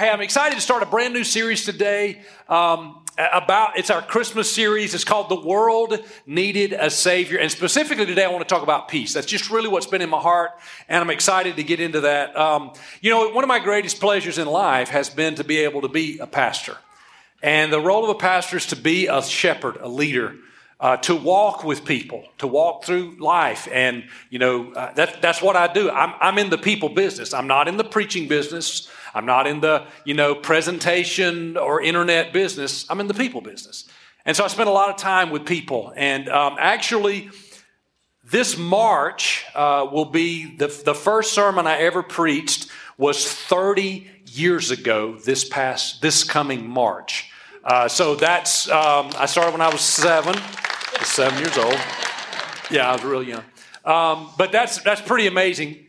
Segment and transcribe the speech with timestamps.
[0.00, 2.22] Hey, I'm excited to start a brand new series today.
[2.48, 4.94] Um, about it's our Christmas series.
[4.94, 8.88] It's called "The World Needed a Savior," and specifically today, I want to talk about
[8.88, 9.12] peace.
[9.12, 10.52] That's just really what's been in my heart,
[10.88, 12.34] and I'm excited to get into that.
[12.34, 15.82] Um, you know, one of my greatest pleasures in life has been to be able
[15.82, 16.78] to be a pastor,
[17.42, 20.34] and the role of a pastor is to be a shepherd, a leader.
[20.82, 23.68] Uh, to walk with people, to walk through life.
[23.70, 25.90] And, you know, uh, that, that's what I do.
[25.90, 27.34] I'm, I'm in the people business.
[27.34, 28.88] I'm not in the preaching business.
[29.14, 32.86] I'm not in the, you know, presentation or internet business.
[32.88, 33.88] I'm in the people business.
[34.24, 35.92] And so I spend a lot of time with people.
[35.96, 37.30] And um, actually,
[38.24, 44.70] this March uh, will be the, the first sermon I ever preached was 30 years
[44.70, 47.30] ago this past, this coming March.
[47.64, 50.34] Uh, so that's, um, I started when I was seven,
[51.02, 51.78] seven years old.
[52.70, 53.44] Yeah, I was really young.
[53.84, 55.86] Um, but that's, that's pretty amazing.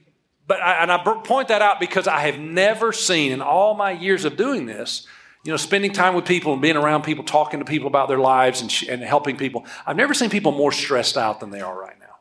[0.52, 3.92] But I, and I point that out because I have never seen in all my
[3.92, 5.08] years of doing this,
[5.46, 8.20] you know, spending time with people and being around people, talking to people about their
[8.20, 9.66] lives and, sh- and helping people.
[9.88, 12.18] I've never seen people more stressed out than they are right now.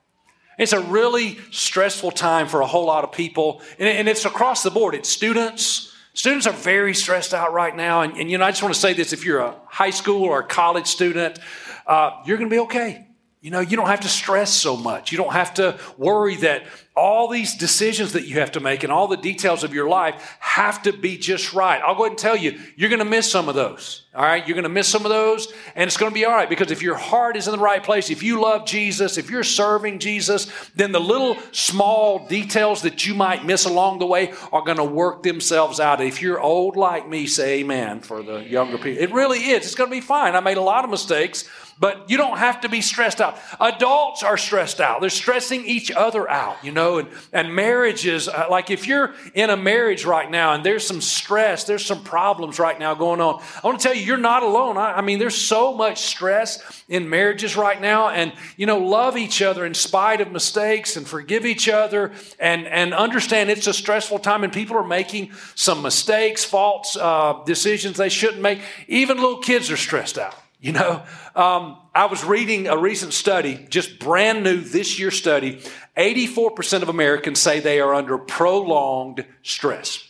[0.59, 4.63] It's a really stressful time for a whole lot of people, and, and it's across
[4.63, 4.95] the board.
[4.95, 5.93] It's students.
[6.15, 8.81] Students are very stressed out right now, and, and you know, I just want to
[8.81, 11.41] say this: if you're a high school or a college student,
[11.85, 13.09] uh, you're going to be okay.
[13.41, 15.13] You know, you don't have to stress so much.
[15.13, 16.65] You don't have to worry that
[16.97, 20.37] all these decisions that you have to make and all the details of your life
[20.41, 21.81] have to be just right.
[21.83, 24.07] I'll go ahead and tell you, you're going to miss some of those.
[24.13, 24.47] All right.
[24.47, 26.73] You're going to miss some of those and it's going to be all right because
[26.73, 30.01] if your heart is in the right place, if you love Jesus, if you're serving
[30.01, 34.79] Jesus, then the little small details that you might miss along the way are going
[34.79, 36.01] to work themselves out.
[36.01, 39.01] If you're old like me, say amen for the younger people.
[39.01, 39.65] It really is.
[39.65, 40.35] It's going to be fine.
[40.35, 43.39] I made a lot of mistakes, but you don't have to be stressed out.
[43.61, 45.01] Adults are stressed out.
[45.01, 49.51] They're stressing each other out, you know, and, and marriages, uh, like if you're in
[49.51, 53.43] a marriage right now and there's some stress, there's some problems right now going on,
[53.63, 54.77] I want to tell you, you're not alone.
[54.77, 58.09] I, I mean, there's so much stress in marriages right now.
[58.09, 62.67] And, you know, love each other in spite of mistakes and forgive each other and,
[62.67, 67.97] and understand it's a stressful time and people are making some mistakes, false uh, decisions
[67.97, 68.61] they shouldn't make.
[68.89, 70.35] Even little kids are stressed out.
[70.63, 71.03] You know,
[71.35, 75.63] um, I was reading a recent study, just brand new this year study.
[75.97, 80.07] 84% of Americans say they are under prolonged stress.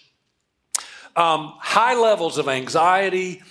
[1.16, 3.42] Um, high levels of anxiety,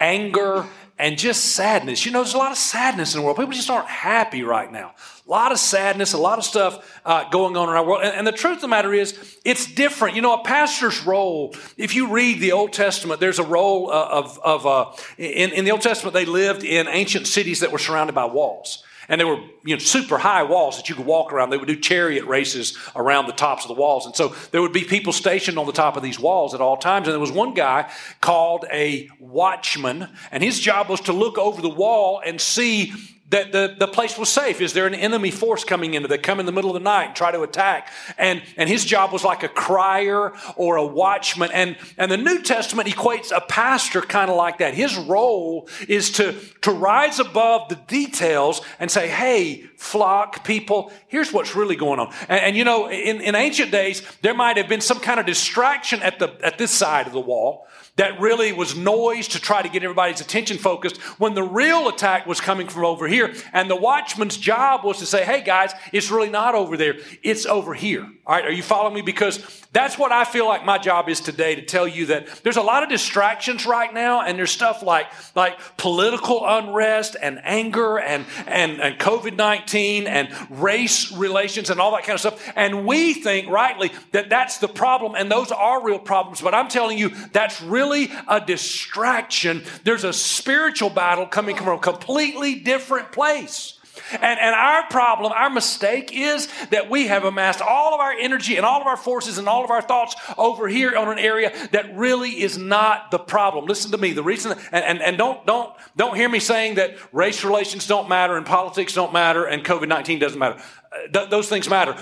[0.00, 0.66] anger,
[0.98, 2.04] and just sadness.
[2.04, 3.36] You know, there's a lot of sadness in the world.
[3.36, 4.94] People just aren't happy right now.
[5.26, 8.02] A lot of sadness, a lot of stuff uh, going on in our world.
[8.02, 10.16] And, and, the truth of the matter is, it's different.
[10.16, 14.08] You know, a pastor's role, if you read the Old Testament, there's a role uh,
[14.10, 17.78] of, of uh, in, in the Old Testament, they lived in ancient cities that were
[17.78, 18.82] surrounded by walls.
[19.08, 21.50] And they were, you know, super high walls that you could walk around.
[21.50, 24.04] They would do chariot races around the tops of the walls.
[24.04, 26.76] And so there would be people stationed on the top of these walls at all
[26.76, 27.08] times.
[27.08, 31.62] And there was one guy called a watchman, and his job was to look over
[31.62, 32.92] the wall and see
[33.30, 34.60] that the, the place was safe.
[34.60, 37.08] Is there an enemy force coming into that come in the middle of the night
[37.08, 37.92] and try to attack?
[38.16, 41.50] And, and his job was like a crier or a watchman.
[41.52, 44.72] And, and the New Testament equates a pastor kind of like that.
[44.72, 51.32] His role is to, to rise above the details and say, hey, flock, people, here's
[51.32, 52.12] what's really going on.
[52.28, 55.24] And, and you know, in, in ancient days, there might have been some kind of
[55.24, 57.66] distraction at the, at this side of the wall
[57.98, 62.26] that really was noise to try to get everybody's attention focused when the real attack
[62.26, 63.34] was coming from over here.
[63.52, 66.94] And the watchman's job was to say, hey guys, it's really not over there,
[67.24, 68.08] it's over here.
[68.24, 69.00] All right, are you following me?
[69.00, 72.56] Because that's what I feel like my job is today to tell you that there's
[72.56, 77.98] a lot of distractions right now, and there's stuff like, like political unrest and anger
[77.98, 82.52] and, and, and COVID 19 and race relations and all that kind of stuff.
[82.56, 86.40] And we think rightly that that's the problem, and those are real problems.
[86.40, 89.62] But I'm telling you, that's really a distraction.
[89.84, 93.77] There's a spiritual battle coming from a completely different place.
[94.12, 98.56] And, and our problem, our mistake is that we have amassed all of our energy
[98.56, 101.52] and all of our forces and all of our thoughts over here on an area
[101.72, 103.66] that really is not the problem.
[103.66, 104.12] Listen to me.
[104.12, 108.08] The reason, and, and, and don't, don't, don't hear me saying that race relations don't
[108.08, 110.60] matter and politics don't matter and COVID 19 doesn't matter.
[110.92, 111.96] Uh, th- those things matter.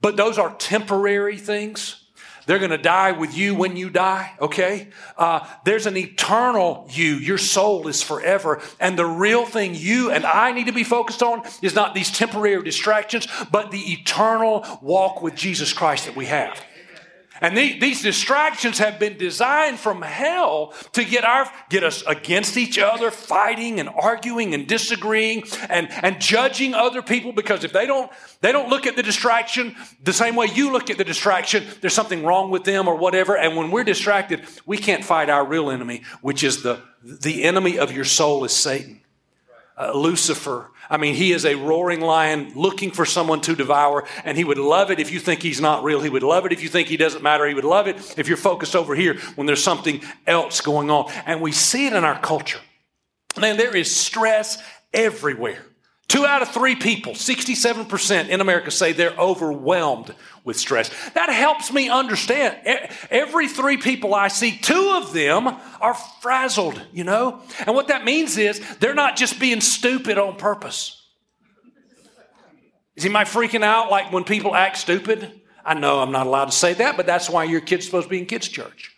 [0.00, 2.01] But those are temporary things.
[2.46, 4.88] They're going to die with you when you die, okay?
[5.16, 7.14] Uh, there's an eternal you.
[7.14, 8.60] Your soul is forever.
[8.80, 12.10] And the real thing you and I need to be focused on is not these
[12.10, 16.60] temporary distractions, but the eternal walk with Jesus Christ that we have.
[17.42, 22.56] And the, these distractions have been designed from hell to get our get us against
[22.56, 27.84] each other, fighting and arguing and disagreeing and, and judging other people because if they
[27.84, 28.12] don't
[28.42, 29.74] they don't look at the distraction
[30.04, 33.36] the same way you look at the distraction, there's something wrong with them or whatever.
[33.36, 37.76] And when we're distracted, we can't fight our real enemy, which is the the enemy
[37.76, 39.00] of your soul is Satan.
[39.76, 44.36] Uh, Lucifer I mean, he is a roaring lion looking for someone to devour, and
[44.36, 46.02] he would love it if you think he's not real.
[46.02, 47.48] He would love it if you think he doesn't matter.
[47.48, 51.10] He would love it if you're focused over here when there's something else going on.
[51.24, 52.60] And we see it in our culture.
[53.38, 54.62] Man, there is stress
[54.92, 55.64] everywhere.
[56.12, 60.14] Two out of three people, 67% in America, say they're overwhelmed
[60.44, 60.90] with stress.
[61.14, 62.54] That helps me understand.
[63.10, 65.48] Every three people I see, two of them
[65.80, 67.40] are frazzled, you know?
[67.66, 71.02] And what that means is they're not just being stupid on purpose.
[72.94, 75.40] Is anybody freaking out like when people act stupid?
[75.64, 78.10] I know I'm not allowed to say that, but that's why your kid's supposed to
[78.10, 78.94] be in kids' church.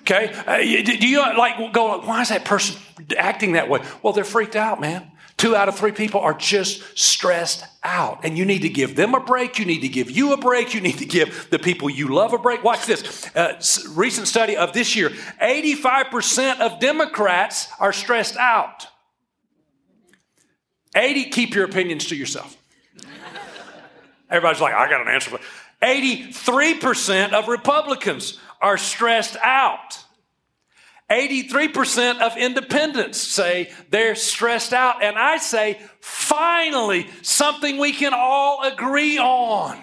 [0.00, 0.32] Okay?
[0.46, 2.80] Uh, do you like go, why is that person
[3.18, 3.82] acting that way?
[4.02, 5.12] Well, they're freaked out, man.
[5.38, 8.24] Two out of three people are just stressed out.
[8.24, 9.58] And you need to give them a break.
[9.58, 10.74] You need to give you a break.
[10.74, 12.64] You need to give the people you love a break.
[12.64, 13.34] Watch this.
[13.36, 13.60] Uh,
[13.94, 18.88] recent study of this year 85% of Democrats are stressed out.
[20.96, 22.56] 80, keep your opinions to yourself.
[24.28, 25.40] Everybody's like, I got an answer for
[25.82, 30.02] 83% of Republicans are stressed out.
[31.10, 35.02] 83% of independents say they're stressed out.
[35.02, 39.78] And I say, finally, something we can all agree on.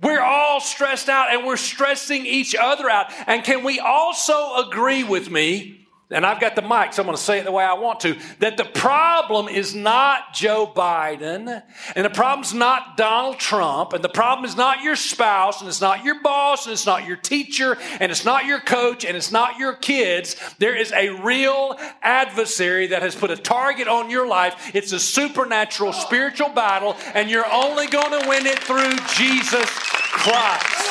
[0.00, 3.12] We're all stressed out and we're stressing each other out.
[3.26, 5.81] And can we also agree with me
[6.12, 8.00] and I've got the mic, so I'm going to say it the way I want
[8.00, 11.62] to, that the problem is not Joe Biden,
[11.96, 15.80] and the problem's not Donald Trump, and the problem is not your spouse, and it's
[15.80, 19.32] not your boss, and it's not your teacher, and it's not your coach, and it's
[19.32, 20.36] not your kids.
[20.58, 24.74] There is a real adversary that has put a target on your life.
[24.74, 30.81] It's a supernatural spiritual battle, and you're only going to win it through Jesus Christ.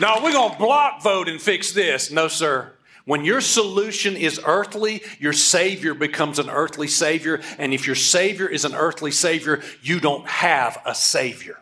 [0.00, 2.10] No, we're going to block vote and fix this.
[2.10, 2.72] No, sir.
[3.06, 7.40] When your solution is earthly, your Savior becomes an earthly Savior.
[7.56, 11.58] And if your Savior is an earthly Savior, you don't have a Savior.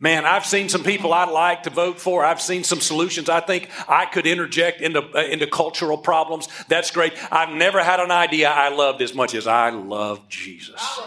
[0.00, 2.24] Man, I've seen some people I'd like to vote for.
[2.24, 6.48] I've seen some solutions I think I could interject into, uh, into cultural problems.
[6.66, 7.12] That's great.
[7.30, 11.00] I've never had an idea I loved as much as I love Jesus.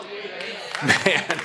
[1.05, 1.41] Man.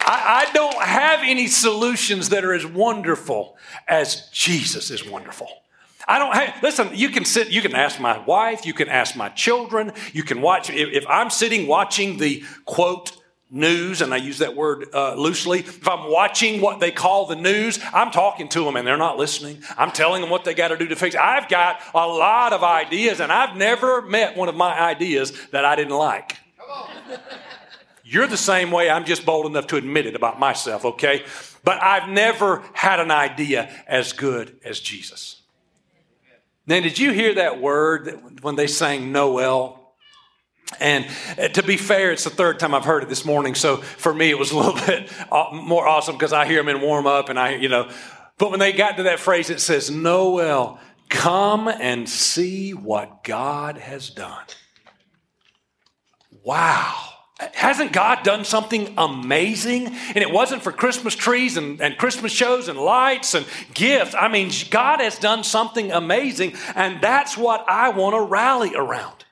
[0.00, 3.56] I, I don't have any solutions that are as wonderful
[3.86, 5.48] as Jesus is wonderful.
[6.06, 9.14] I don't have, listen, you can sit, you can ask my wife, you can ask
[9.14, 13.12] my children, you can watch, if, if I'm sitting watching the quote,
[13.50, 15.60] news, and I use that word uh, loosely.
[15.60, 19.16] If I'm watching what they call the news, I'm talking to them and they're not
[19.16, 19.62] listening.
[19.76, 21.14] I'm telling them what they got to do to fix.
[21.14, 21.20] it.
[21.20, 25.64] I've got a lot of ideas, and I've never met one of my ideas that
[25.64, 26.36] I didn't like.
[28.10, 28.88] You're the same way.
[28.88, 31.26] I'm just bold enough to admit it about myself, okay?
[31.62, 35.42] But I've never had an idea as good as Jesus.
[36.66, 39.92] Now, did you hear that word when they sang Noel?
[40.80, 41.06] And
[41.36, 43.54] uh, to be fair, it's the third time I've heard it this morning.
[43.54, 46.74] So for me, it was a little bit uh, more awesome because I hear them
[46.74, 47.90] in warm up and I, you know.
[48.38, 53.76] But when they got to that phrase, it says, Noel, come and see what God
[53.76, 54.44] has done.
[56.42, 57.07] Wow.
[57.38, 59.86] Hasn't God done something amazing?
[59.86, 64.14] And it wasn't for Christmas trees and, and Christmas shows and lights and gifts.
[64.18, 69.24] I mean, God has done something amazing, and that's what I want to rally around.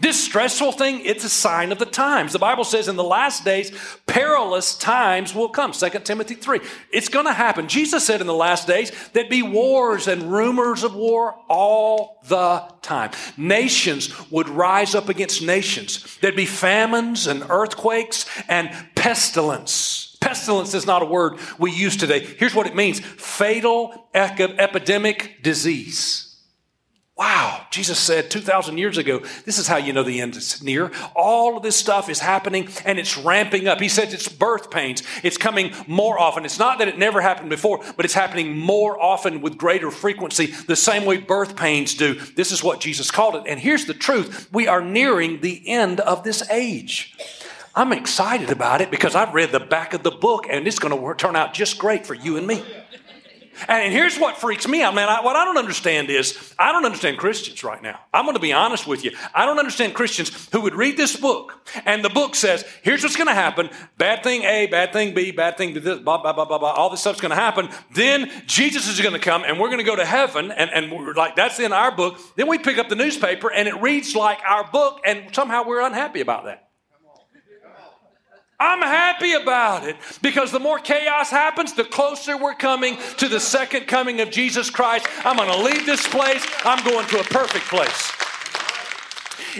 [0.00, 2.32] This stressful thing, it's a sign of the times.
[2.32, 3.70] The Bible says in the last days,
[4.06, 5.72] perilous times will come.
[5.72, 6.60] 2 Timothy 3.
[6.92, 7.68] It's going to happen.
[7.68, 12.64] Jesus said in the last days there'd be wars and rumors of war all the
[12.82, 13.12] time.
[13.36, 16.18] Nations would rise up against nations.
[16.20, 20.16] There'd be famines and earthquakes and pestilence.
[20.20, 22.20] Pestilence is not a word we use today.
[22.20, 26.23] Here's what it means fatal epidemic disease.
[27.16, 30.90] Wow, Jesus said 2,000 years ago, this is how you know the end is near.
[31.14, 33.80] All of this stuff is happening and it's ramping up.
[33.80, 35.04] He says it's birth pains.
[35.22, 36.44] It's coming more often.
[36.44, 40.46] It's not that it never happened before, but it's happening more often with greater frequency,
[40.46, 42.14] the same way birth pains do.
[42.14, 43.44] This is what Jesus called it.
[43.46, 47.14] And here's the truth we are nearing the end of this age.
[47.76, 50.96] I'm excited about it because I've read the back of the book and it's going
[50.96, 52.64] to turn out just great for you and me.
[53.68, 55.08] And here's what freaks me out, man.
[55.08, 58.00] I, what I don't understand is I don't understand Christians right now.
[58.12, 59.12] I'm going to be honest with you.
[59.34, 63.16] I don't understand Christians who would read this book, and the book says, here's what's
[63.16, 66.32] going to happen bad thing A, bad thing B, bad thing B, this, blah, blah,
[66.32, 66.72] blah, blah, blah.
[66.72, 67.68] All this stuff's going to happen.
[67.92, 70.92] Then Jesus is going to come, and we're going to go to heaven, and, and
[70.92, 72.18] we're like, that's in our book.
[72.36, 75.80] Then we pick up the newspaper, and it reads like our book, and somehow we're
[75.80, 76.63] unhappy about that.
[78.58, 83.40] I'm happy about it because the more chaos happens, the closer we're coming to the
[83.40, 85.06] second coming of Jesus Christ.
[85.24, 86.46] I'm going to leave this place.
[86.64, 88.12] I'm going to a perfect place.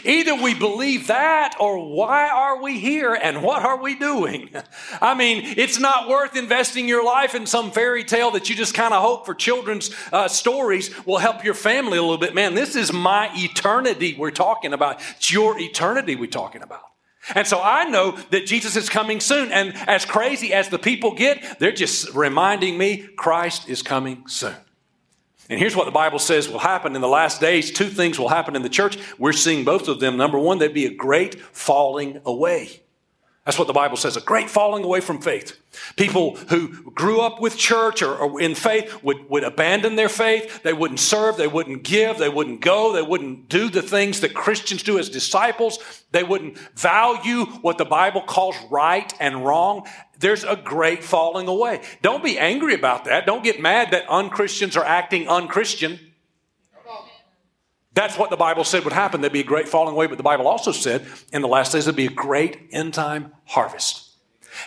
[0.05, 4.51] Either we believe that or why are we here and what are we doing?
[5.01, 8.75] I mean, it's not worth investing your life in some fairy tale that you just
[8.75, 12.35] kind of hope for children's uh, stories will help your family a little bit.
[12.35, 15.01] Man, this is my eternity we're talking about.
[15.17, 16.94] It's your eternity we're talking about.
[17.35, 19.51] And so I know that Jesus is coming soon.
[19.51, 24.55] And as crazy as the people get, they're just reminding me Christ is coming soon.
[25.49, 27.71] And here's what the Bible says will happen in the last days.
[27.71, 28.99] Two things will happen in the church.
[29.19, 30.17] We're seeing both of them.
[30.17, 32.81] Number one, there'd be a great falling away.
[33.45, 35.59] That's what the Bible says, a great falling away from faith.
[35.97, 40.63] People who grew up with church or, or, in faith would, would abandon their faith.
[40.63, 41.37] They wouldn't serve.
[41.37, 42.17] They wouldn't give.
[42.17, 42.95] They wouldn't go.
[42.95, 45.79] They wouldn't do the things that Christians do as disciples.
[46.11, 49.87] They wouldn't value what the Bible calls right and wrong.
[50.19, 51.83] There's a great falling away.
[52.01, 53.27] Don't be angry about that.
[53.27, 55.99] Don't get mad that unchristians are acting unchristian.
[57.95, 59.21] That's what the Bible said would happen.
[59.21, 61.85] There'd be a great falling away, but the Bible also said in the last days
[61.85, 64.05] there'd be a great end time harvest.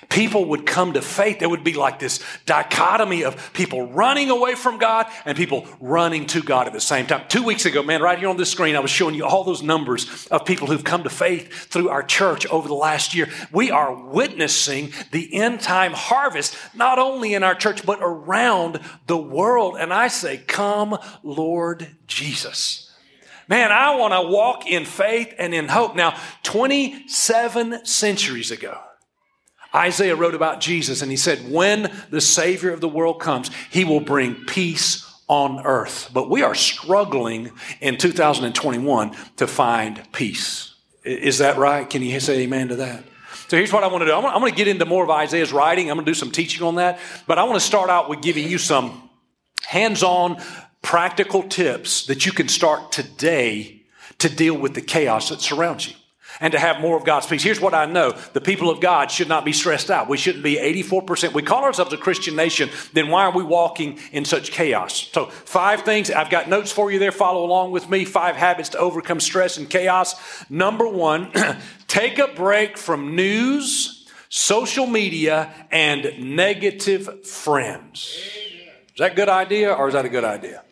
[0.09, 1.39] People would come to faith.
[1.39, 6.25] There would be like this dichotomy of people running away from God and people running
[6.27, 7.23] to God at the same time.
[7.29, 9.63] Two weeks ago, man, right here on this screen, I was showing you all those
[9.63, 13.29] numbers of people who've come to faith through our church over the last year.
[13.51, 19.17] We are witnessing the end time harvest, not only in our church, but around the
[19.17, 19.77] world.
[19.79, 22.86] And I say, Come, Lord Jesus.
[23.47, 25.95] Man, I want to walk in faith and in hope.
[25.95, 28.77] Now, 27 centuries ago,
[29.73, 33.83] Isaiah wrote about Jesus and he said, When the Savior of the world comes, he
[33.85, 36.09] will bring peace on earth.
[36.13, 37.51] But we are struggling
[37.81, 40.73] in 2021 to find peace.
[41.03, 41.89] Is that right?
[41.89, 43.03] Can you say amen to that?
[43.47, 44.13] So here's what I want to do.
[44.13, 45.89] I'm going to get into more of Isaiah's writing.
[45.89, 46.99] I'm going to do some teaching on that.
[47.27, 49.09] But I want to start out with giving you some
[49.65, 50.41] hands on
[50.87, 53.81] practical tips that you can start today
[54.19, 55.93] to deal with the chaos that surrounds you
[56.39, 57.43] and to have more of God's peace.
[57.43, 58.13] Here's what I know.
[58.31, 60.07] The people of God should not be stressed out.
[60.07, 61.33] We shouldn't be 84%.
[61.33, 62.69] We call ourselves a Christian nation.
[62.93, 65.09] Then why are we walking in such chaos?
[65.11, 66.09] So five things.
[66.09, 67.11] I've got notes for you there.
[67.11, 68.05] Follow along with me.
[68.05, 70.15] Five habits to overcome stress and chaos.
[70.49, 71.33] Number one,
[71.89, 78.05] take a break from news, social media, and negative friends.
[78.05, 80.63] Is that a good idea or is that a good idea?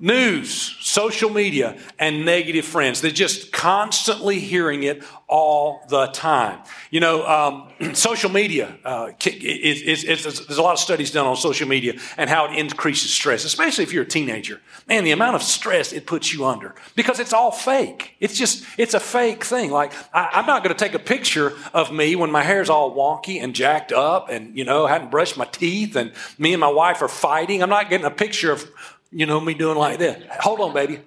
[0.00, 3.00] News, social media, and negative friends.
[3.00, 6.60] They're just constantly hearing it all the time.
[6.90, 11.26] You know, um, social media, uh, is, is, is, there's a lot of studies done
[11.26, 14.60] on social media and how it increases stress, especially if you're a teenager.
[14.88, 18.16] Man, the amount of stress it puts you under because it's all fake.
[18.18, 19.70] It's just, it's a fake thing.
[19.70, 22.96] Like, I, I'm not going to take a picture of me when my hair's all
[22.96, 26.68] wonky and jacked up and, you know, hadn't brushed my teeth and me and my
[26.68, 27.62] wife are fighting.
[27.62, 28.68] I'm not getting a picture of
[29.12, 30.22] you know me doing like this.
[30.40, 31.00] Hold on, baby.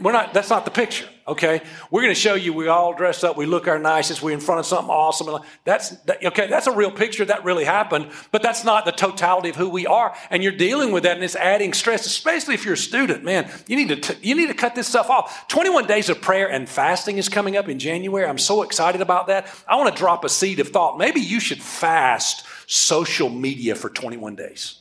[0.00, 1.62] We're not, that's not the picture, okay?
[1.90, 4.40] We're going to show you we all dressed up, we look our nicest, we're in
[4.40, 5.42] front of something awesome.
[5.64, 9.48] That's, that, okay, that's a real picture, that really happened, but that's not the totality
[9.48, 10.14] of who we are.
[10.30, 13.24] And you're dealing with that and it's adding stress, especially if you're a student.
[13.24, 15.48] Man, you need to, t- you need to cut this stuff off.
[15.48, 18.26] 21 days of prayer and fasting is coming up in January.
[18.26, 19.52] I'm so excited about that.
[19.66, 20.98] I want to drop a seed of thought.
[20.98, 24.79] Maybe you should fast social media for 21 days.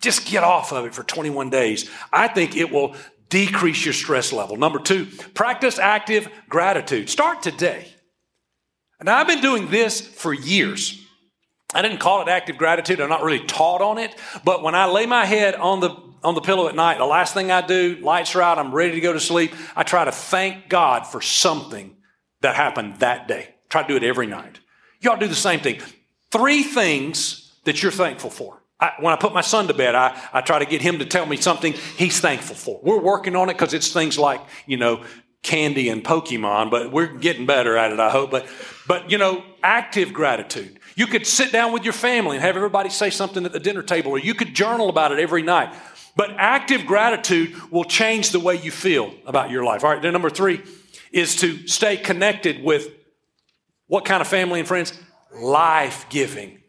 [0.00, 1.90] Just get off of it for 21 days.
[2.12, 2.94] I think it will
[3.28, 4.56] decrease your stress level.
[4.56, 7.08] Number two, practice active gratitude.
[7.08, 7.86] Start today.
[8.98, 11.00] And I've been doing this for years.
[11.72, 13.00] I didn't call it active gratitude.
[13.00, 14.14] I'm not really taught on it.
[14.44, 17.32] But when I lay my head on the on the pillow at night, the last
[17.32, 19.54] thing I do, lights are out, I'm ready to go to sleep.
[19.74, 21.96] I try to thank God for something
[22.42, 23.54] that happened that day.
[23.70, 24.60] Try to do it every night.
[25.00, 25.80] Y'all do the same thing.
[26.30, 28.59] Three things that you're thankful for.
[28.80, 31.04] I, when I put my son to bed, I, I try to get him to
[31.04, 32.80] tell me something he's thankful for.
[32.82, 35.04] We're working on it because it's things like, you know,
[35.42, 38.30] candy and Pokemon, but we're getting better at it, I hope.
[38.30, 38.46] But,
[38.86, 40.78] but, you know, active gratitude.
[40.96, 43.82] You could sit down with your family and have everybody say something at the dinner
[43.82, 45.74] table, or you could journal about it every night.
[46.16, 49.84] But active gratitude will change the way you feel about your life.
[49.84, 50.62] All right, then number three
[51.12, 52.88] is to stay connected with
[53.86, 54.92] what kind of family and friends?
[55.32, 56.59] Life giving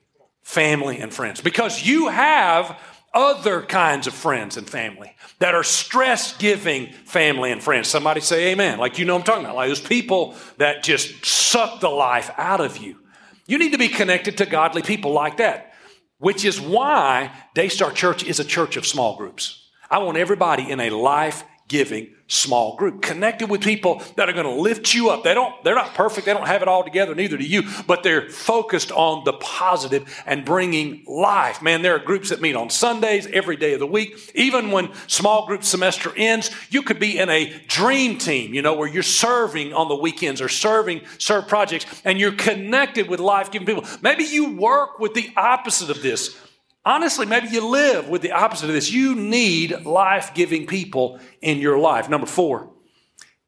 [0.52, 2.78] family and friends because you have
[3.14, 7.88] other kinds of friends and family that are stress giving family and friends.
[7.88, 8.78] Somebody say amen.
[8.78, 9.56] Like you know I'm talking about.
[9.56, 12.98] Like those people that just suck the life out of you.
[13.48, 15.74] You need to be connected to godly people like that,
[16.18, 19.70] which is why Daystar Church is a church of small groups.
[19.90, 24.46] I want everybody in a life giving small group, connected with people that are going
[24.46, 25.24] to lift you up.
[25.24, 26.26] They don't, they're not perfect.
[26.26, 27.16] They don't have it all together.
[27.16, 31.62] Neither do you, but they're focused on the positive and bringing life.
[31.62, 34.32] Man, there are groups that meet on Sundays every day of the week.
[34.36, 38.74] Even when small group semester ends, you could be in a dream team, you know,
[38.76, 43.52] where you're serving on the weekends or serving, serve projects and you're connected with life
[43.52, 43.86] giving people.
[44.02, 46.38] Maybe you work with the opposite of this.
[46.84, 48.92] Honestly, maybe you live with the opposite of this.
[48.92, 52.10] You need life giving people in your life.
[52.10, 52.72] Number four,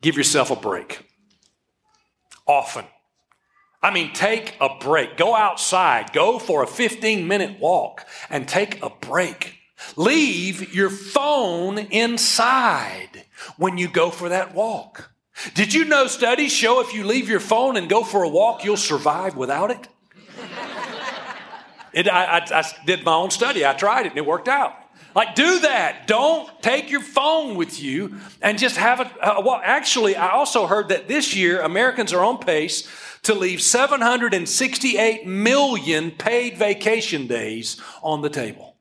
[0.02, 1.08] give yourself a break.
[2.48, 2.86] Often.
[3.82, 5.18] I mean, take a break.
[5.18, 6.14] Go outside.
[6.14, 9.56] Go for a 15 minute walk and take a break.
[9.96, 13.26] Leave your phone inside
[13.58, 15.12] when you go for that walk.
[15.56, 18.64] Did you know studies show if you leave your phone and go for a walk,
[18.64, 19.88] you'll survive without it?
[21.94, 23.66] It, I, I, I did my own study.
[23.66, 24.76] I tried it and it worked out.
[25.16, 26.08] Like, do that.
[26.08, 29.08] Don't take your phone with you and just have it.
[29.22, 32.88] Uh, well, actually, I also heard that this year Americans are on pace
[33.24, 38.76] to leave 768 million paid vacation days on the table.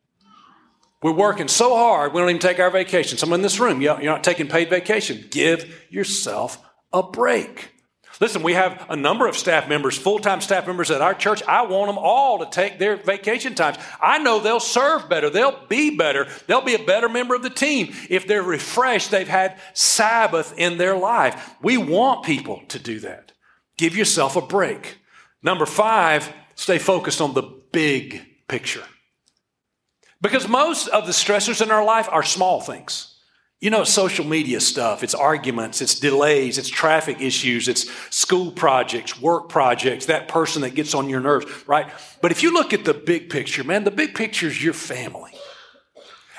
[1.02, 3.19] We're working so hard, we don't even take our vacation.
[3.19, 5.26] Someone in this room, you're not taking paid vacation.
[5.31, 7.72] Give yourself a break.
[8.23, 11.43] Listen, we have a number of staff members, full time staff members at our church.
[11.43, 13.79] I want them all to take their vacation times.
[14.00, 17.50] I know they'll serve better, they'll be better, they'll be a better member of the
[17.50, 21.57] team if they're refreshed, they've had Sabbath in their life.
[21.62, 23.33] We want people to do that.
[23.76, 24.99] Give yourself a break.
[25.43, 28.85] Number five, stay focused on the big picture.
[30.21, 33.12] Because most of the stressors in our life are small things.
[33.62, 39.21] You know, social media stuff, it's arguments, it's delays, it's traffic issues, it's school projects,
[39.21, 41.88] work projects, that person that gets on your nerves, right?
[42.21, 45.31] But if you look at the big picture, man, the big picture is your family.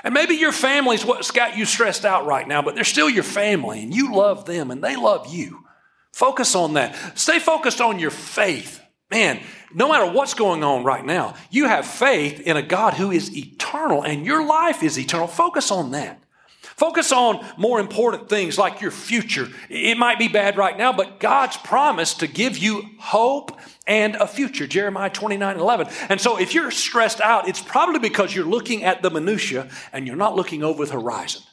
[0.03, 3.23] And maybe your family's what's got you stressed out right now, but they're still your
[3.23, 5.63] family and you love them and they love you.
[6.11, 7.17] Focus on that.
[7.17, 8.81] Stay focused on your faith.
[9.09, 9.39] Man,
[9.73, 13.33] no matter what's going on right now, you have faith in a God who is
[13.33, 15.27] eternal and your life is eternal.
[15.27, 16.19] Focus on that.
[16.75, 19.47] Focus on more important things like your future.
[19.69, 24.27] It might be bad right now, but God's promise to give you hope and a
[24.27, 24.65] future.
[24.65, 25.87] Jeremiah 29 11.
[26.09, 30.07] And so if you're stressed out, it's probably because you're looking at the minutia and
[30.07, 31.43] you're not looking over the horizon.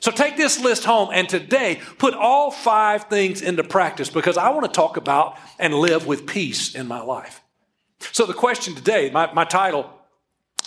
[0.00, 4.50] So take this list home and today put all five things into practice because I
[4.50, 7.40] want to talk about and live with peace in my life.
[8.10, 9.88] So the question today, my, my title,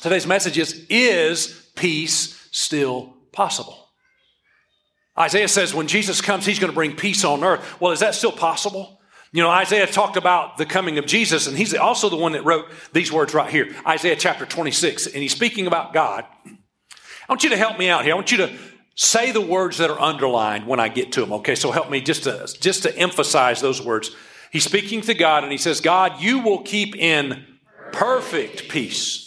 [0.01, 3.85] today's message is Is peace still possible?
[5.17, 7.80] Isaiah says when Jesus comes, he's going to bring peace on earth.
[7.80, 8.99] Well, is that still possible?
[9.32, 12.45] You know, Isaiah talked about the coming of Jesus, and he's also the one that
[12.45, 16.25] wrote these words right here Isaiah chapter 26, and he's speaking about God.
[16.45, 18.13] I want you to help me out here.
[18.13, 18.58] I want you to
[18.95, 21.56] say the words that are underlined when I get to them, okay?
[21.56, 24.15] So help me just to, just to emphasize those words.
[24.51, 27.45] He's speaking to God, and he says, God, you will keep in
[27.91, 29.25] perfect peace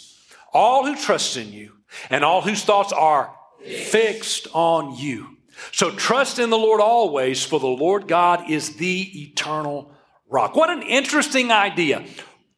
[0.53, 1.73] all who trust in you
[2.09, 5.37] and all whose thoughts are fixed on you.
[5.71, 9.91] So trust in the Lord always, for the Lord God is the eternal
[10.29, 10.55] rock.
[10.55, 12.05] What an interesting idea.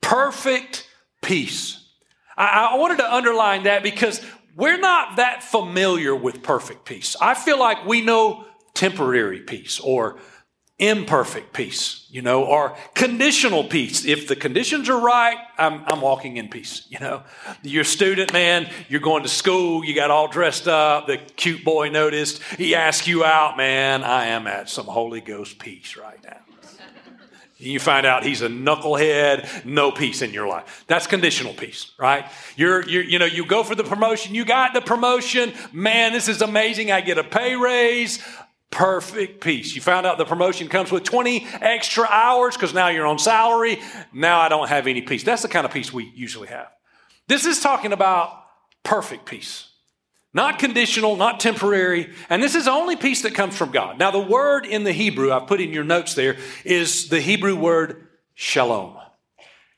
[0.02, 0.88] Perfect
[1.22, 1.84] peace.
[2.38, 4.22] I, I wanted to underline that because
[4.56, 7.16] we're not that familiar with perfect peace.
[7.22, 10.20] I feel like we know temporary peace or
[10.82, 14.04] imperfect peace, you know, or conditional peace.
[14.04, 17.22] If the conditions are right, I'm, I'm walking in peace, you know.
[17.62, 21.64] You're a student, man, you're going to school, you got all dressed up, the cute
[21.64, 26.20] boy noticed, he asked you out, man, I am at some Holy Ghost peace right
[26.24, 26.38] now.
[27.58, 30.84] You find out he's a knucklehead, no peace in your life.
[30.88, 32.26] That's conditional peace, right?
[32.56, 35.54] You're, you're, you know, you go for the promotion, you got the promotion.
[35.72, 36.92] Man, this is amazing.
[36.92, 38.18] I get a pay raise
[38.72, 39.76] perfect peace.
[39.76, 43.80] You found out the promotion comes with 20 extra hours because now you're on salary.
[44.14, 45.24] Now I don't have any peace.
[45.24, 46.70] That's the kind of peace we usually have.
[47.28, 48.44] This is talking about
[48.84, 49.68] perfect peace.
[50.34, 52.14] Not conditional, not temporary.
[52.30, 54.00] And this is the only peace that comes from God.
[54.00, 57.56] Now, the word in the Hebrew, I've put in your notes there, is the Hebrew
[57.56, 58.98] word shalom.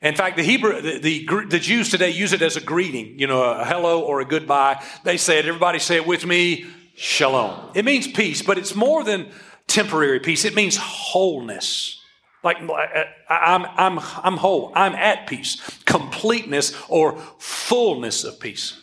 [0.00, 3.26] In fact, the Hebrew, the, the, the, Jews today use it as a greeting, you
[3.26, 4.84] know, a hello or a goodbye.
[5.02, 7.70] They say it, everybody say it with me, shalom.
[7.74, 9.30] It means peace, but it's more than
[9.66, 10.44] temporary peace.
[10.44, 12.00] It means wholeness.
[12.42, 14.72] Like uh, uh, I'm, I'm, I'm whole.
[14.74, 15.60] I'm at peace.
[15.86, 18.80] Completeness or fullness of peace.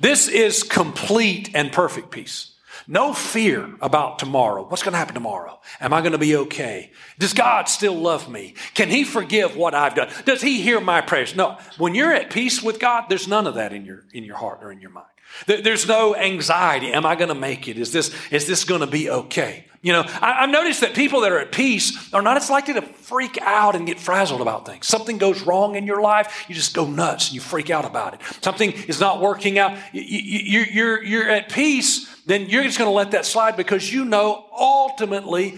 [0.00, 2.54] This is complete and perfect peace.
[2.88, 4.64] No fear about tomorrow.
[4.66, 5.60] What's going to happen tomorrow?
[5.80, 6.92] Am I going to be okay?
[7.18, 8.54] Does God still love me?
[8.74, 10.08] Can He forgive what I've done?
[10.24, 11.34] Does He hear my prayers?
[11.34, 11.58] No.
[11.78, 14.60] When you're at peace with God, there's none of that in your, in your heart
[14.62, 15.06] or in your mind.
[15.46, 16.92] There's no anxiety.
[16.92, 17.78] Am I going to make it?
[17.78, 19.66] Is this, is this going to be okay?
[19.82, 22.74] You know, I, have noticed that people that are at peace are not as likely
[22.74, 24.86] to freak out and get frazzled about things.
[24.86, 28.14] Something goes wrong in your life, you just go nuts and you freak out about
[28.14, 28.20] it.
[28.40, 32.88] Something is not working out, you, you, you're, you're at peace, then you're just going
[32.88, 35.56] to let that slide because you know ultimately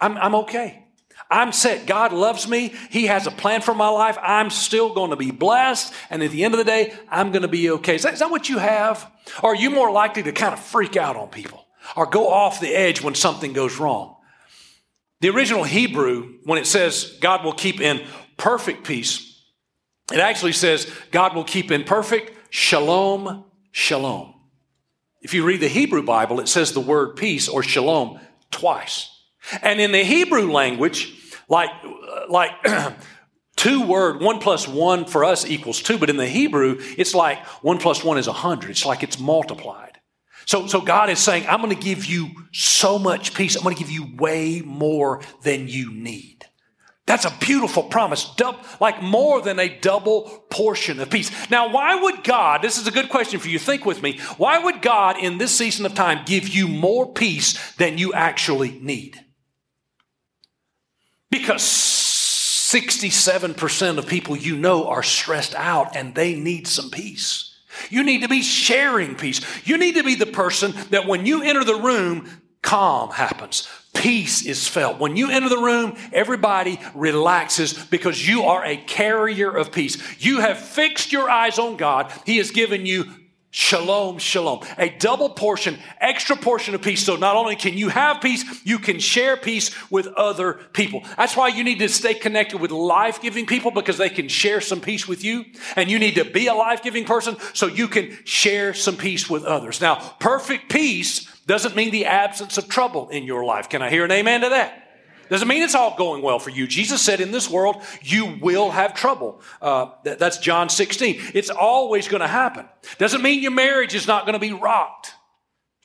[0.00, 0.81] I'm, I'm okay.
[1.32, 1.86] I'm set.
[1.86, 2.74] God loves me.
[2.90, 4.18] He has a plan for my life.
[4.22, 5.92] I'm still going to be blessed.
[6.10, 7.94] And at the end of the day, I'm going to be okay.
[7.94, 9.10] Is that, is that what you have?
[9.42, 11.66] Or are you more likely to kind of freak out on people
[11.96, 14.16] or go off the edge when something goes wrong?
[15.20, 18.04] The original Hebrew, when it says God will keep in
[18.36, 19.40] perfect peace,
[20.12, 24.34] it actually says God will keep in perfect shalom, shalom.
[25.22, 29.08] If you read the Hebrew Bible, it says the word peace or shalom twice.
[29.62, 31.20] And in the Hebrew language,
[31.52, 31.70] like,
[32.28, 32.50] like
[33.56, 37.44] two word, one plus one for us equals two, but in the Hebrew, it's like
[37.62, 38.70] one plus one is a hundred.
[38.70, 39.98] It's like it's multiplied.
[40.46, 43.54] So, so God is saying, I'm going to give you so much peace.
[43.54, 46.46] I'm going to give you way more than you need.
[47.04, 48.34] That's a beautiful promise,
[48.80, 51.30] like more than a double portion of peace.
[51.50, 54.58] Now, why would God, this is a good question for you, think with me, why
[54.58, 59.20] would God in this season of time give you more peace than you actually need?
[61.32, 67.56] Because 67% of people you know are stressed out and they need some peace.
[67.88, 69.40] You need to be sharing peace.
[69.66, 72.28] You need to be the person that when you enter the room,
[72.60, 73.66] calm happens.
[73.94, 74.98] Peace is felt.
[74.98, 79.96] When you enter the room, everybody relaxes because you are a carrier of peace.
[80.22, 82.12] You have fixed your eyes on God.
[82.26, 83.06] He has given you
[83.54, 84.60] Shalom, shalom.
[84.78, 87.04] A double portion, extra portion of peace.
[87.04, 91.02] So not only can you have peace, you can share peace with other people.
[91.18, 94.62] That's why you need to stay connected with life giving people because they can share
[94.62, 95.44] some peace with you.
[95.76, 99.28] And you need to be a life giving person so you can share some peace
[99.28, 99.82] with others.
[99.82, 103.68] Now, perfect peace doesn't mean the absence of trouble in your life.
[103.68, 104.81] Can I hear an amen to that?
[105.32, 106.66] Doesn't mean it's all going well for you.
[106.66, 109.40] Jesus said, in this world, you will have trouble.
[109.62, 111.22] Uh, that's John 16.
[111.32, 112.66] It's always going to happen.
[112.98, 115.14] Doesn't mean your marriage is not going to be rocked.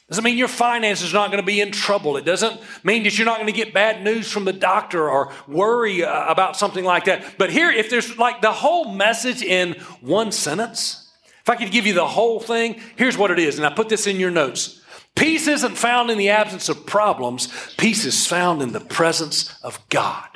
[0.10, 2.18] Doesn't mean your finances are not going to be in trouble.
[2.18, 5.32] It doesn't mean that you're not going to get bad news from the doctor or
[5.48, 7.38] worry uh, about something like that.
[7.38, 11.10] But here, if there's like the whole message in one sentence,
[11.42, 13.58] if I could give you the whole thing, here's what it is.
[13.58, 14.82] And I put this in your notes.
[15.18, 19.80] Peace isn't found in the absence of problems, peace is found in the presence of
[19.90, 20.30] God.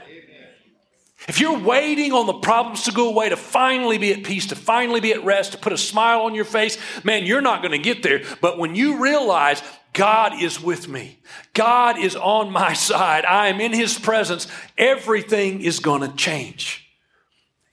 [1.27, 4.55] If you're waiting on the problems to go away, to finally be at peace, to
[4.55, 7.73] finally be at rest, to put a smile on your face, man, you're not going
[7.73, 8.23] to get there.
[8.41, 9.61] But when you realize
[9.93, 11.19] God is with me,
[11.53, 14.47] God is on my side, I am in His presence,
[14.79, 16.87] everything is going to change.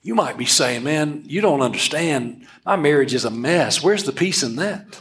[0.03, 2.47] You might be saying, man, you don't understand.
[2.67, 3.83] My marriage is a mess.
[3.83, 5.01] Where's the peace in that?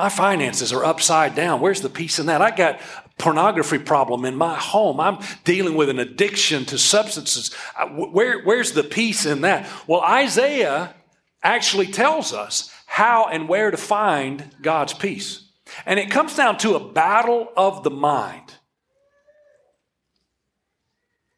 [0.00, 1.60] My finances are upside down.
[1.60, 2.40] Where's the peace in that?
[2.40, 2.80] I got
[3.18, 4.98] pornography problem in my home.
[4.98, 7.54] I'm dealing with an addiction to substances.
[7.78, 9.68] Uh, where, where's the peace in that?
[9.86, 10.94] Well, Isaiah
[11.42, 15.50] actually tells us how and where to find God's peace.
[15.84, 18.54] And it comes down to a battle of the mind.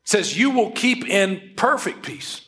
[0.05, 2.43] It says, You will keep in perfect peace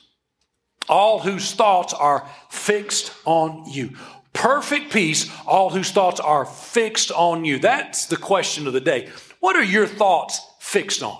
[0.88, 3.96] all whose thoughts are fixed on you
[4.34, 7.58] perfect peace, all whose thoughts are fixed on you.
[7.58, 9.08] That's the question of the day.
[9.40, 11.18] What are your thoughts fixed on?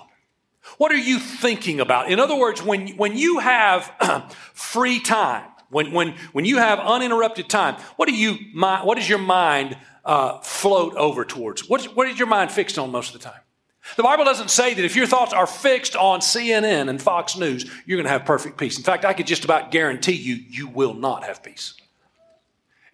[0.77, 2.11] What are you thinking about?
[2.11, 3.91] In other words, when, when you have
[4.53, 9.19] free time, when, when, when you have uninterrupted time, what, do you, what does your
[9.19, 11.67] mind uh, float over towards?
[11.67, 13.39] What, what is your mind fixed on most of the time?
[13.95, 17.69] The Bible doesn't say that if your thoughts are fixed on CNN and Fox News,
[17.85, 18.77] you're going to have perfect peace.
[18.77, 21.75] In fact, I could just about guarantee you, you will not have peace.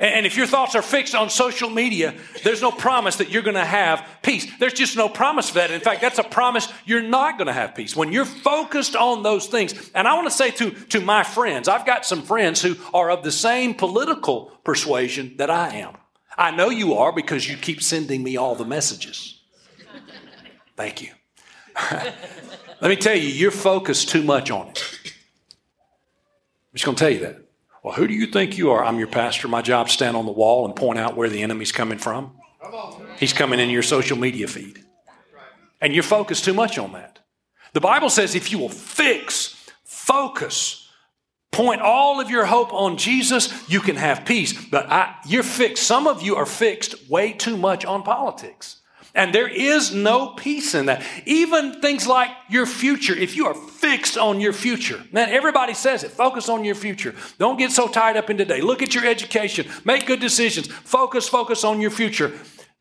[0.02, 3.54] And if your thoughts are fixed on social media, there's no promise that you're going
[3.54, 4.52] to have peace.
[4.58, 5.70] There's just no promise of that.
[5.70, 7.96] In fact, that's a promise you're not going to have peace.
[7.96, 11.68] When you're focused on those things, and I want to say to, to my friends,
[11.68, 15.96] I've got some friends who are of the same political persuasion that I am.
[16.36, 19.40] I know you are because you keep sending me all the messages.
[20.76, 21.12] Thank you.
[21.92, 24.84] Let me tell you, you're focused too much on it.
[25.06, 27.51] I'm just going to tell you that.
[27.84, 28.84] Well, who do you think you are?
[28.84, 29.48] I'm your pastor.
[29.48, 32.36] My job is stand on the wall and point out where the enemy's coming from.
[33.18, 34.84] He's coming in your social media feed.
[35.80, 37.20] And you're focused too much on that.
[37.74, 40.90] The Bible says if you will fix, focus
[41.52, 44.54] point all of your hope on Jesus, you can have peace.
[44.54, 45.84] But I, you're fixed.
[45.84, 48.81] Some of you are fixed way too much on politics.
[49.14, 51.04] And there is no peace in that.
[51.26, 56.04] Even things like your future, if you are fixed on your future, man, everybody says
[56.04, 56.12] it.
[56.12, 57.14] Focus on your future.
[57.38, 58.62] Don't get so tied up in today.
[58.62, 59.68] Look at your education.
[59.84, 60.68] Make good decisions.
[60.68, 62.32] Focus, focus on your future.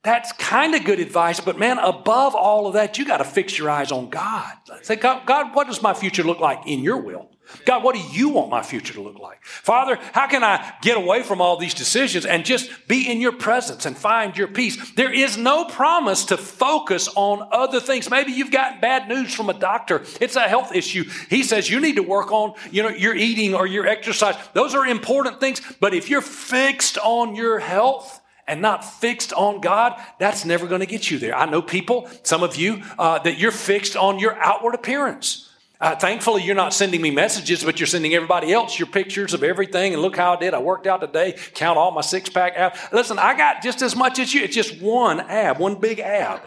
[0.02, 3.58] That's kind of good advice, but man, above all of that, you got to fix
[3.58, 4.50] your eyes on God.
[4.80, 7.28] Say, God, God, what does my future look like in your will?
[7.66, 9.44] God, what do you want my future to look like?
[9.44, 13.32] Father, how can I get away from all these decisions and just be in your
[13.32, 14.92] presence and find your peace?
[14.92, 18.10] There is no promise to focus on other things.
[18.10, 20.02] Maybe you've gotten bad news from a doctor.
[20.20, 21.04] It's a health issue.
[21.28, 24.36] He says you need to work on, you know, your eating or your exercise.
[24.52, 25.60] Those are important things.
[25.80, 30.80] But if you're fixed on your health, and not fixed on God, that's never going
[30.80, 31.36] to get you there.
[31.36, 35.49] I know people, some of you, uh, that you're fixed on your outward appearance.
[35.80, 39.42] Uh, thankfully, you're not sending me messages, but you're sending everybody else your pictures of
[39.42, 39.94] everything.
[39.94, 40.52] And look how I did.
[40.52, 41.36] I worked out today.
[41.54, 42.78] Count all my six pack abs.
[42.92, 44.42] Listen, I got just as much as you.
[44.42, 46.42] It's just one ab, one big ab.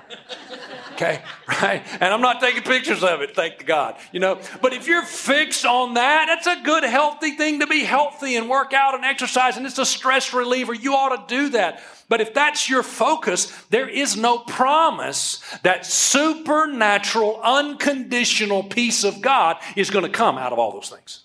[0.93, 1.21] Okay,
[1.61, 1.83] right?
[1.93, 3.95] And I'm not taking pictures of it, thank God.
[4.11, 7.83] You know, but if you're fixed on that, that's a good, healthy thing to be
[7.83, 10.73] healthy and work out and exercise, and it's a stress reliever.
[10.73, 11.81] You ought to do that.
[12.09, 19.57] But if that's your focus, there is no promise that supernatural, unconditional peace of God
[19.75, 21.23] is going to come out of all those things.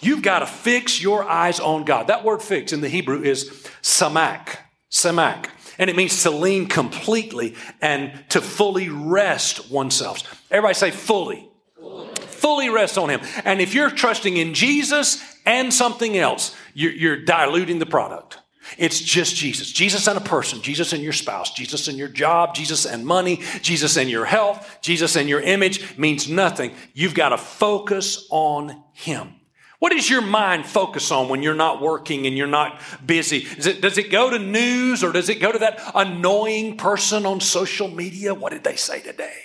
[0.00, 2.08] You've got to fix your eyes on God.
[2.08, 3.50] That word fix in the Hebrew is
[3.82, 4.56] samak.
[4.90, 5.46] Samak.
[5.78, 10.44] And it means to lean completely and to fully rest oneself.
[10.50, 11.48] Everybody say fully.
[11.76, 13.20] Fully, rest on Him.
[13.44, 18.38] And if you're trusting in Jesus and something else, you're, you're diluting the product.
[18.78, 19.70] It's just Jesus.
[19.70, 23.42] Jesus and a person, Jesus and your spouse, Jesus and your job, Jesus and money,
[23.62, 26.74] Jesus and your health, Jesus and your image means nothing.
[26.92, 29.35] You've got to focus on Him.
[29.78, 33.46] What does your mind focus on when you're not working and you're not busy?
[33.58, 37.40] It, does it go to news or does it go to that annoying person on
[37.40, 38.32] social media?
[38.32, 39.38] What did they say today?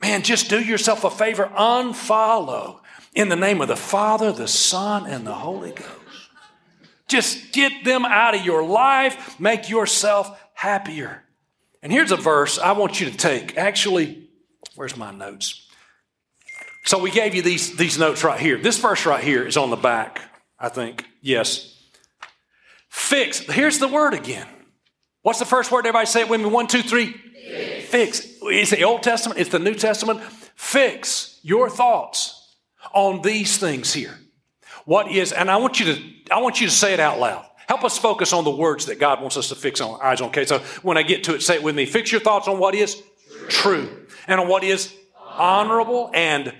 [0.00, 2.80] Man, just do yourself a favor, unfollow
[3.14, 5.90] in the name of the Father, the Son, and the Holy Ghost.
[7.08, 11.24] Just get them out of your life, make yourself happier.
[11.82, 13.56] And here's a verse I want you to take.
[13.56, 14.28] Actually,
[14.74, 15.67] where's my notes?
[16.88, 18.56] So we gave you these, these notes right here.
[18.56, 20.22] This verse right here is on the back,
[20.58, 21.04] I think.
[21.20, 21.78] Yes.
[22.88, 23.40] Fix.
[23.40, 24.46] Here's the word again.
[25.20, 25.80] What's the first word?
[25.80, 26.46] Everybody say it with me.
[26.46, 27.12] One, two, three.
[27.12, 27.90] Fix.
[27.90, 28.26] Fix.
[28.40, 30.22] It's the Old Testament, it's the New Testament.
[30.54, 32.56] Fix your thoughts
[32.94, 34.18] on these things here.
[34.86, 37.44] What is, and I want you to, I want you to say it out loud.
[37.66, 40.28] Help us focus on the words that God wants us to fix our eyes on.
[40.28, 41.84] Okay, so when I get to it, say it with me.
[41.84, 42.94] Fix your thoughts on what is
[43.30, 44.90] true, true and on what is
[45.36, 46.54] honorable and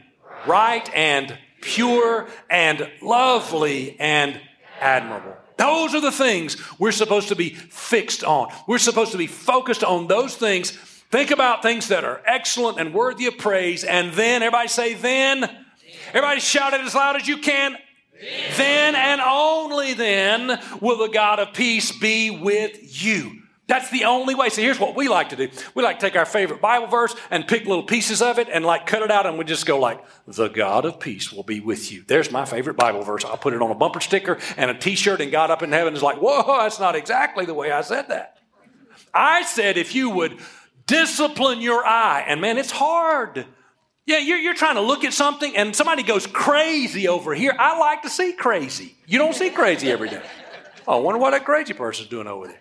[0.49, 4.41] right and pure and lovely and
[4.81, 5.37] admirable.
[5.57, 8.53] Those are the things we're supposed to be fixed on.
[8.67, 10.71] We're supposed to be focused on those things.
[11.11, 13.83] Think about things that are excellent and worthy of praise.
[13.83, 15.45] And then, everybody say, then.
[16.09, 17.77] Everybody shout it as loud as you can.
[18.57, 23.38] Then and only then will the God of peace be with you.
[23.69, 24.49] That's the only way.
[24.49, 25.51] So here's what we like to do.
[25.75, 28.65] We like to take our favorite Bible verse and pick little pieces of it and
[28.65, 31.61] like cut it out and we just go like, the God of peace will be
[31.61, 32.03] with you.
[32.09, 33.27] There's my favorite Bible verse.
[33.27, 35.95] I'll put it on a bumper sticker and a t-shirt and God up in heaven
[35.95, 38.39] is like, whoa, that's not exactly the way I said that.
[39.13, 40.39] I said if you would
[40.87, 43.45] discipline your eye, and man, it's hard.
[44.07, 47.55] Yeah, you're, you're trying to look at something and somebody goes crazy over here.
[47.59, 48.97] I like to see crazy.
[49.07, 50.23] You don't see crazy every day.
[50.87, 52.61] Oh, I wonder what that crazy person's doing over there.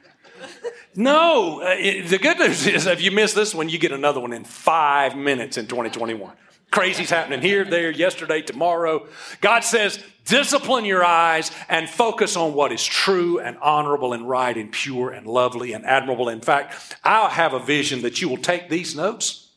[0.95, 4.19] No, uh, it, the good news is if you miss this one, you get another
[4.19, 6.33] one in five minutes in 2021.
[6.71, 9.07] Crazy's happening here, there, yesterday, tomorrow.
[9.39, 14.57] God says, discipline your eyes and focus on what is true and honorable and right
[14.57, 16.29] and pure and lovely and admirable.
[16.29, 19.51] In fact, I'll have a vision that you will take these notes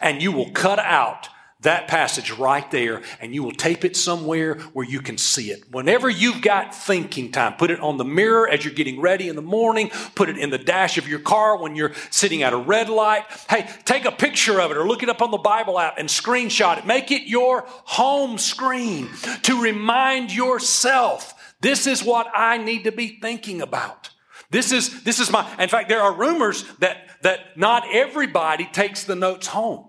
[0.00, 1.28] and you will cut out
[1.62, 5.64] that passage right there and you will tape it somewhere where you can see it.
[5.70, 9.36] Whenever you've got thinking time, put it on the mirror as you're getting ready in
[9.36, 12.56] the morning, put it in the dash of your car when you're sitting at a
[12.56, 13.24] red light.
[13.48, 16.08] Hey, take a picture of it or look it up on the Bible app and
[16.08, 16.86] screenshot it.
[16.86, 19.08] Make it your home screen
[19.42, 24.10] to remind yourself this is what I need to be thinking about.
[24.50, 29.04] This is, this is my, in fact, there are rumors that that not everybody takes
[29.04, 29.86] the notes home.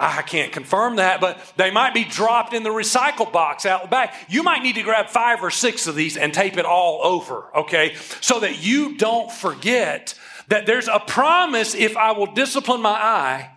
[0.00, 4.14] I can't confirm that, but they might be dropped in the recycle box out back.
[4.30, 7.54] You might need to grab five or six of these and tape it all over,
[7.54, 7.94] okay?
[8.22, 10.14] So that you don't forget
[10.48, 13.50] that there's a promise if I will discipline my eye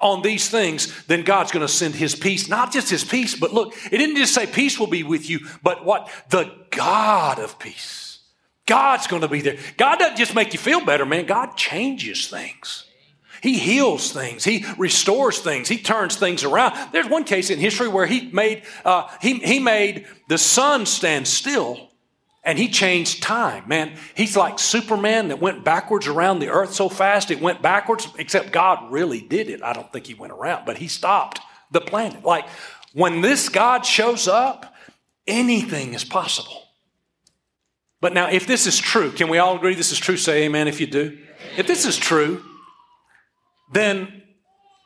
[0.00, 2.48] on these things, then God's going to send his peace.
[2.48, 5.40] Not just his peace, but look, it didn't just say peace will be with you,
[5.62, 6.10] but what?
[6.30, 8.20] The God of peace.
[8.66, 9.58] God's going to be there.
[9.76, 11.26] God doesn't just make you feel better, man.
[11.26, 12.86] God changes things.
[13.40, 14.44] He heals things.
[14.44, 15.68] He restores things.
[15.68, 16.92] He turns things around.
[16.92, 21.26] There's one case in history where he made, uh, he, he made the sun stand
[21.26, 21.90] still
[22.44, 23.92] and he changed time, man.
[24.14, 28.52] He's like Superman that went backwards around the earth so fast it went backwards, except
[28.52, 29.62] God really did it.
[29.62, 31.40] I don't think he went around, but he stopped
[31.70, 32.24] the planet.
[32.24, 32.48] Like
[32.92, 34.74] when this God shows up,
[35.26, 36.62] anything is possible.
[38.00, 40.16] But now, if this is true, can we all agree this is true?
[40.16, 41.18] Say amen if you do.
[41.56, 42.44] If this is true,
[43.72, 44.22] then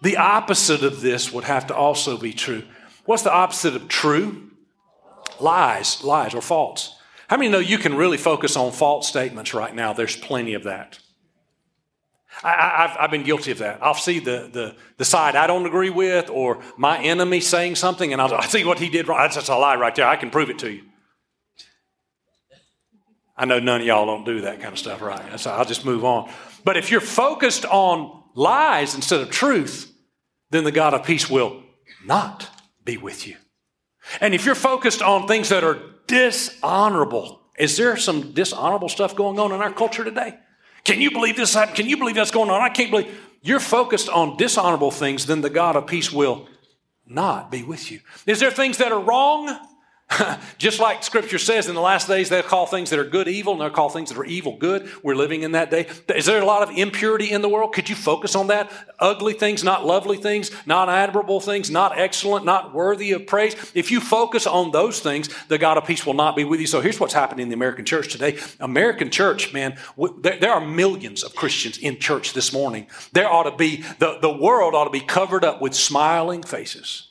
[0.02, 2.62] the opposite of this would have to also be true.
[3.04, 4.50] What's the opposite of true?
[5.40, 6.96] Lies, lies, or false.
[7.28, 9.92] How many know you can really focus on false statements right now?
[9.92, 10.98] There's plenty of that.
[12.44, 13.82] I, have been guilty of that.
[13.82, 18.12] I'll see the, the, the side I don't agree with or my enemy saying something,
[18.12, 19.18] and I'll, I'll see what he did wrong.
[19.18, 20.06] That's just a lie right there.
[20.06, 20.82] I can prove it to you.
[23.36, 25.38] I know none of y'all don't do that kind of stuff, right?
[25.40, 26.30] So I'll just move on.
[26.64, 29.92] But if you're focused on lies instead of truth,
[30.50, 31.64] then the God of peace will
[32.04, 32.48] not
[32.84, 33.36] be with you.
[34.20, 37.40] And if you're focused on things that are dishonorable.
[37.58, 40.38] Is there some dishonorable stuff going on in our culture today?
[40.84, 41.76] Can you believe this happened?
[41.76, 42.60] Can you believe that's going on?
[42.60, 46.48] I can't believe you're focused on dishonorable things, then the God of peace will
[47.06, 48.00] not be with you.
[48.26, 49.58] Is there things that are wrong?
[50.58, 53.54] Just like scripture says, in the last days, they'll call things that are good evil,
[53.54, 54.88] and they'll call things that are evil good.
[55.02, 55.88] We're living in that day.
[56.14, 57.74] Is there a lot of impurity in the world?
[57.74, 58.70] Could you focus on that?
[59.00, 63.54] Ugly things, not lovely things, not admirable things, not excellent, not worthy of praise.
[63.74, 66.68] If you focus on those things, the God of peace will not be with you.
[66.68, 68.38] So here's what's happening in the American church today.
[68.60, 69.76] American church, man,
[70.22, 72.86] there are millions of Christians in church this morning.
[73.12, 77.05] There ought to be, the, the world ought to be covered up with smiling faces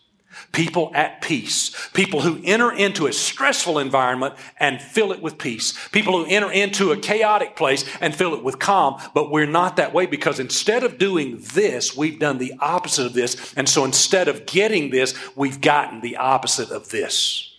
[0.56, 5.78] people at peace, people who enter into a stressful environment and fill it with peace,
[5.90, 9.00] people who enter into a chaotic place and fill it with calm.
[9.14, 13.14] But we're not that way because instead of doing this, we've done the opposite of
[13.14, 13.54] this.
[13.56, 17.54] And so instead of getting this, we've gotten the opposite of this.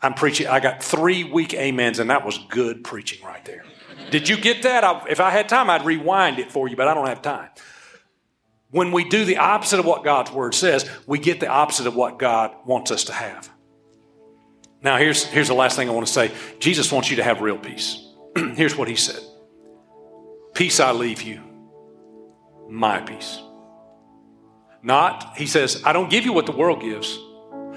[0.00, 3.64] I'm preaching, I got three weak amens, and that was good preaching right there.
[4.10, 4.84] Did you get that?
[4.84, 7.50] I, if I had time, I'd rewind it for you, but I don't have time.
[8.76, 11.96] When we do the opposite of what God's word says, we get the opposite of
[11.96, 13.48] what God wants us to have.
[14.82, 17.40] Now, here's, here's the last thing I want to say Jesus wants you to have
[17.40, 18.06] real peace.
[18.36, 19.22] here's what he said
[20.52, 21.40] Peace I leave you,
[22.68, 23.40] my peace.
[24.82, 27.18] Not, he says, I don't give you what the world gives.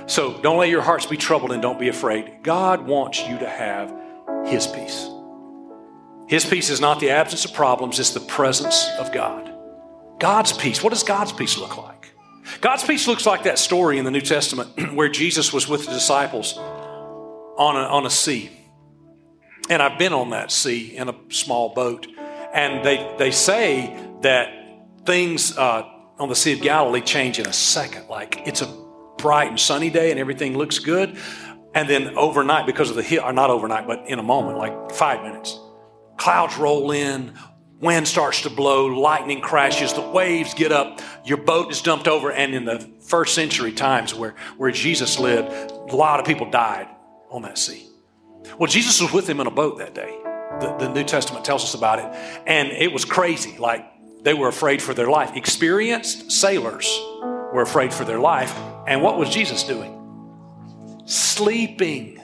[0.08, 2.44] So don't let your hearts be troubled and don't be afraid.
[2.44, 3.96] God wants you to have
[4.48, 5.08] his peace.
[6.28, 9.56] His peace is not the absence of problems, it's the presence of God.
[10.20, 10.84] God's peace.
[10.84, 12.12] What does God's peace look like?
[12.62, 15.92] God's peace looks like that story in the New Testament where Jesus was with the
[15.92, 18.52] disciples on a, on a sea.
[19.70, 22.08] And I've been on that sea in a small boat.
[22.54, 24.50] And they, they say that
[25.06, 25.84] things uh,
[26.18, 28.08] on the Sea of Galilee change in a second.
[28.10, 28.80] Like it's a
[29.18, 31.18] bright and sunny day and everything looks good.
[31.76, 34.92] And then overnight, because of the hill, or not overnight, but in a moment, like
[34.92, 35.60] five minutes,
[36.18, 37.36] clouds roll in,
[37.82, 42.32] wind starts to blow, lightning crashes, the waves get up, your boat is dumped over.
[42.32, 46.88] And in the first century times where, where Jesus lived, a lot of people died
[47.30, 47.88] on that sea.
[48.58, 50.18] Well, Jesus was with them in a boat that day.
[50.60, 52.42] The, the New Testament tells us about it.
[52.48, 53.58] And it was crazy.
[53.58, 53.86] Like
[54.24, 55.36] they were afraid for their life.
[55.36, 57.00] Experienced sailors
[57.54, 58.54] were afraid for their life.
[58.88, 59.96] And what was Jesus doing?
[61.06, 62.22] Sleeping.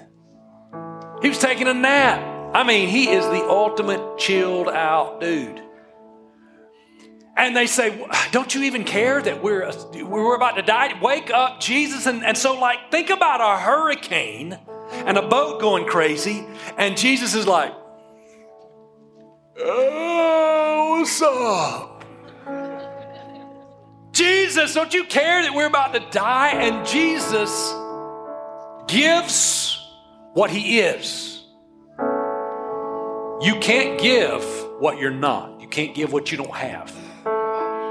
[1.21, 2.34] He was taking a nap.
[2.55, 5.61] I mean, he is the ultimate chilled out dude.
[7.35, 9.69] And they say, Don't you even care that we're,
[10.05, 10.97] we're about to die?
[11.01, 12.05] Wake up, Jesus.
[12.05, 14.57] And, and so, like, think about a hurricane
[14.93, 16.45] and a boat going crazy.
[16.77, 17.73] And Jesus is like,
[19.59, 22.05] Oh, what's up?
[24.13, 26.51] Jesus, don't you care that we're about to die?
[26.51, 27.75] And Jesus
[28.87, 29.77] gives
[30.31, 31.34] what he is.
[33.41, 34.43] You can't give
[34.79, 35.59] what you're not.
[35.59, 36.93] You can't give what you don't have.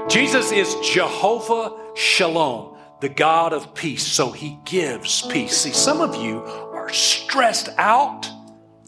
[0.09, 4.03] Jesus is Jehovah Shalom, the God of peace.
[4.03, 5.57] So he gives peace.
[5.57, 8.27] See, some of you are stressed out,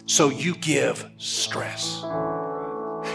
[0.07, 2.03] so you give stress.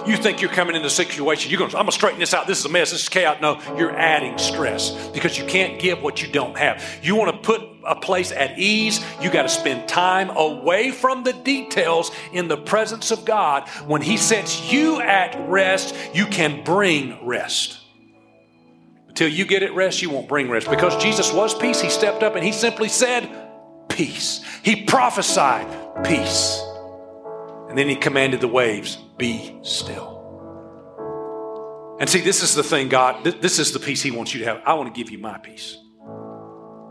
[0.07, 2.47] You think you're coming into a situation, you're going, I'm going to straighten this out.
[2.47, 2.91] This is a mess.
[2.91, 3.39] This is chaos.
[3.41, 6.85] No, you're adding stress because you can't give what you don't have.
[7.03, 11.25] You want to put a place at ease, you got to spend time away from
[11.25, 13.69] the details in the presence of God.
[13.87, 17.79] When He sets you at rest, you can bring rest.
[19.09, 20.71] Until you get at rest, you won't bring rest.
[20.71, 23.29] Because Jesus was peace, he stepped up and he simply said,
[23.91, 24.43] Peace.
[24.63, 25.67] He prophesied
[26.03, 26.65] peace.
[27.73, 30.13] And then he commanded the waves, Be still.
[31.99, 34.47] And see, this is the thing, God, this is the peace He wants you to
[34.47, 34.61] have.
[34.67, 35.79] I want to give you my peace.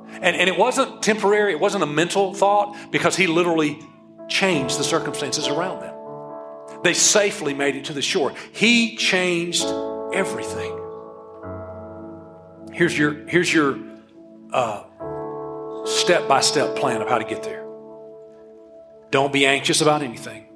[0.09, 3.79] And, and it wasn't temporary, it wasn't a mental thought because He literally
[4.27, 6.81] changed the circumstances around them.
[6.83, 8.33] They safely made it to the shore.
[8.51, 9.67] He changed
[10.13, 10.79] everything.
[12.73, 13.77] Here's your, here's your
[15.85, 17.67] step by step plan of how to get there.
[19.11, 20.47] Don't be anxious about anything,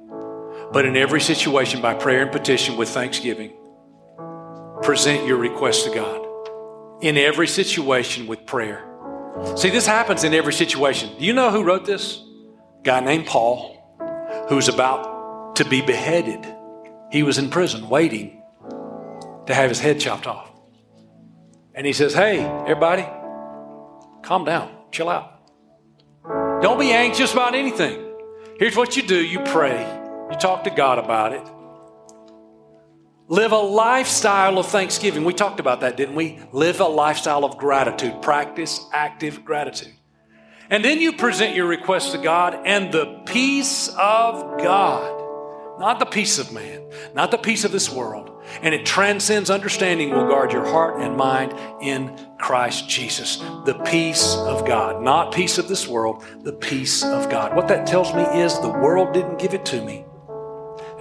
[0.72, 3.52] but in every situation, by prayer and petition with thanksgiving,
[4.82, 6.22] present your request to God.
[7.02, 8.82] In every situation with prayer.
[9.56, 11.10] See, this happens in every situation.
[11.18, 12.22] Do you know who wrote this?
[12.80, 13.76] A guy named Paul,
[14.48, 16.46] who's about to be beheaded.
[17.10, 18.42] He was in prison waiting
[19.46, 20.50] to have his head chopped off.
[21.74, 23.06] And he says, Hey, everybody,
[24.22, 25.32] calm down, chill out.
[26.62, 28.02] Don't be anxious about anything.
[28.58, 29.84] Here's what you do you pray,
[30.30, 31.46] you talk to God about it.
[33.28, 35.24] Live a lifestyle of thanksgiving.
[35.24, 36.38] We talked about that, didn't we?
[36.52, 38.22] Live a lifestyle of gratitude.
[38.22, 39.92] Practice active gratitude.
[40.70, 46.06] And then you present your request to God, and the peace of God, not the
[46.06, 50.52] peace of man, not the peace of this world, and it transcends understanding, will guard
[50.52, 53.36] your heart and mind in Christ Jesus.
[53.64, 57.54] The peace of God, not peace of this world, the peace of God.
[57.54, 60.04] What that tells me is the world didn't give it to me,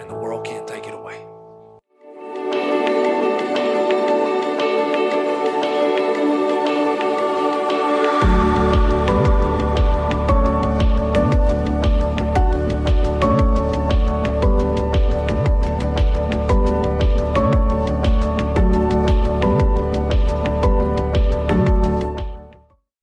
[0.06, 0.65] and the world can't